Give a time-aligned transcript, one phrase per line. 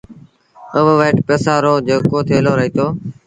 [0.75, 2.85] اُئي وٽ پئيسآݩ رو جيڪو ٿيلو رهيٚتو